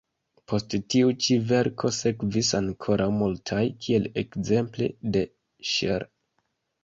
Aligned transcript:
Post 0.51 0.75
tiu 0.93 1.11
ĉi 1.25 1.35
verko 1.49 1.89
sekvis 1.97 2.47
ankoraŭ 2.59 3.07
multaj, 3.17 3.61
kiel 3.87 4.09
ekzemple 4.23 4.87
de 5.17 5.23
Chr. 5.73 6.09